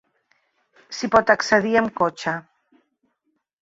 S'hi 1.01 1.11
pot 1.17 1.35
accedir 1.35 1.79
amb 1.85 1.95
cotxe. 2.03 2.37